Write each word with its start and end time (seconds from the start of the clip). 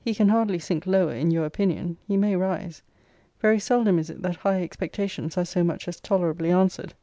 He 0.00 0.14
can 0.14 0.30
hardly 0.30 0.58
sink 0.58 0.86
lower 0.86 1.12
in 1.12 1.30
your 1.30 1.44
opinion: 1.44 1.98
he 2.06 2.16
may 2.16 2.36
rise. 2.36 2.80
Very 3.38 3.58
seldom 3.58 3.98
is 3.98 4.08
it 4.08 4.22
that 4.22 4.36
high 4.36 4.62
expectations 4.62 5.36
are 5.36 5.44
so 5.44 5.62
much 5.62 5.86
as 5.86 6.00
tolerably 6.00 6.50
answered. 6.50 6.94